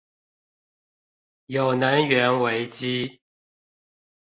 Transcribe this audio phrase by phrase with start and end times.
[1.45, 3.21] 有能源危機